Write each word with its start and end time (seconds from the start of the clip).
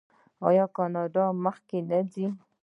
آیا 0.47 0.65
کاناډا 0.75 1.25
مخکې 1.45 1.77
نه 1.89 1.99
ځي؟ 2.11 2.25